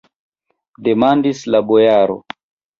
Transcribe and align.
demandis 0.87 1.45
la 1.53 1.63
bojaro. 1.69 2.21